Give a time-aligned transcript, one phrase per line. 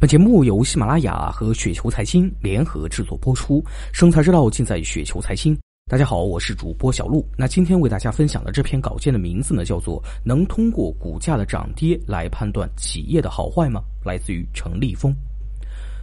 [0.00, 3.62] 本节目由喜马拉雅和雪球财经联合制作播出，
[3.92, 5.54] 生财之道尽在雪球财经。
[5.90, 7.22] 大家好，我是主播小璐。
[7.36, 15.14] 那今天为大家分享的这篇稿件的名字呢，叫做《能通过股价的涨跌来判断企业的好坏吗？》来自于程立峰。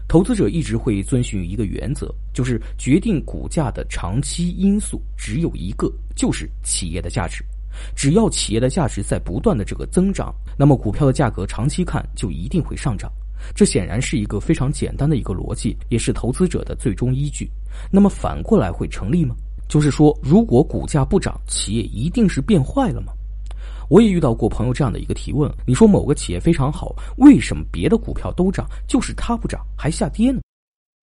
[0.08, 7.44] 投资者一直会遵循一个原则，就是决定股价的长期因素只有一个，就是企业的价值。
[7.96, 13.12] 只要企业的价值在不断的这个增长，那么股票的价格长期看就一定会上涨。
[13.56, 17.50] 这显然是一个非常简单的一个逻辑，也是投资者的最终依据。
[17.92, 19.36] 那么反过来会成立吗？
[19.68, 23.12] 就是说，如果股价不涨，企业一定是变坏了吗？
[23.90, 30.40] 我也遇到过朋友这样的一个提问：你说某个企业非常好，为什么别的股票都涨，就是它不涨还下跌呢？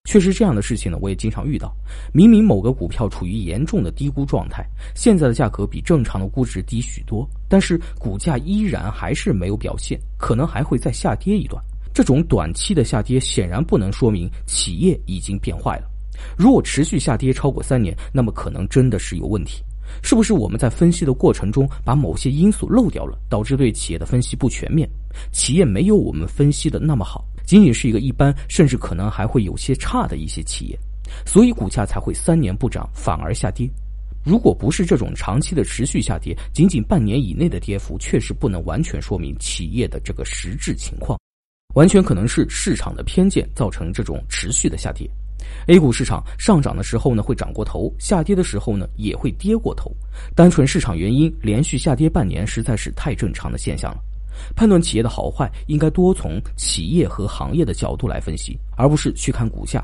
[0.09, 1.75] 确实这样的事情呢，我也经常遇到。
[2.15, 11.63] 明明某个股票处于严重的低估状态，现在的价格比正常的估值低许多，但是股价依然还是没有表现，可能还会再下跌一段。
[11.99, 15.91] 这种短期的下跌显然不能说明企业已经变坏了。
[16.37, 19.65] 如果持续下跌超过三年，那么可能真的是有问题。
[20.01, 24.89] 是不是我们在分析的过程中把某些因素漏掉了，导致对企业的分析不全面？
[25.33, 30.79] 企业没有我们分析的那么好，仅仅是一个一般，甚至可能还会有些差的一些企业，
[31.27, 33.69] 所以股价才会三年不涨反而下跌。
[34.25, 41.19] 如果不是这种长期的持续下跌，仅仅半年以内的跌幅，确实不能完全说明企业的这个实质情况。
[41.79, 45.09] 完全可能是市场的偏见造成这种持续的下跌。
[45.69, 49.95] A 股市场上涨的时候呢会涨过头，下跌的时候呢也会跌过头。
[50.35, 54.01] 单纯市场原因连续下跌半年实在是太正常的现象了。
[54.57, 59.81] 判断企业的好坏，应该多从企业和行业的角度来分析，而不是去看股价。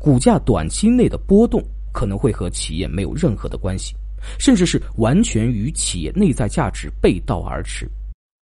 [0.00, 3.94] 股价短期内的波动可能会和企业没有任何的关系，
[4.36, 7.88] 甚至是完全与企业内在价值背道而驰。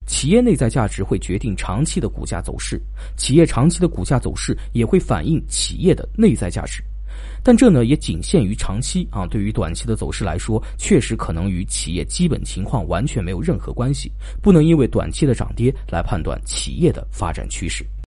[0.06, 2.82] 企业内在价值会决定长期的股价走势，
[3.16, 6.84] 企业长期的股价走势也会反映企业的内在价值，
[7.42, 9.26] 但这呢也仅限于长期啊。
[9.28, 14.12] 对于短期的走势来说，确实可能与企业基本情况完全没有任何关系，
[14.42, 17.86] 不能因为短期的涨跌来判断企业的发展趋势。